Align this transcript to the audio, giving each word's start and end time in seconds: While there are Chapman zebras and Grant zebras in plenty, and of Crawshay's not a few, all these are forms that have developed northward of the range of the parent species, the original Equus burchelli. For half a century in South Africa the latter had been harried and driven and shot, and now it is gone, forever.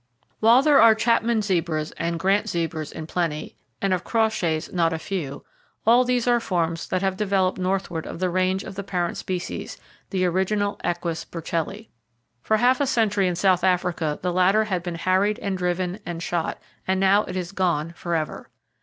While 0.39 0.63
there 0.63 0.81
are 0.81 0.95
Chapman 0.95 1.43
zebras 1.43 1.91
and 1.91 2.17
Grant 2.19 2.49
zebras 2.49 2.91
in 2.91 3.05
plenty, 3.05 3.55
and 3.83 3.93
of 3.93 4.03
Crawshay's 4.03 4.73
not 4.73 4.93
a 4.93 4.97
few, 4.97 5.45
all 5.85 6.03
these 6.03 6.27
are 6.27 6.39
forms 6.39 6.87
that 6.87 7.03
have 7.03 7.15
developed 7.15 7.59
northward 7.59 8.07
of 8.07 8.17
the 8.17 8.31
range 8.31 8.63
of 8.63 8.73
the 8.73 8.83
parent 8.83 9.17
species, 9.17 9.77
the 10.09 10.25
original 10.25 10.79
Equus 10.83 11.23
burchelli. 11.23 11.89
For 12.41 12.57
half 12.57 12.81
a 12.81 12.87
century 12.87 13.27
in 13.27 13.35
South 13.35 13.63
Africa 13.63 14.17
the 14.23 14.33
latter 14.33 14.63
had 14.63 14.81
been 14.81 14.95
harried 14.95 15.37
and 15.37 15.55
driven 15.55 15.99
and 16.03 16.23
shot, 16.23 16.59
and 16.87 16.99
now 16.99 17.23
it 17.25 17.35
is 17.35 17.51
gone, 17.51 17.93
forever. 17.95 18.49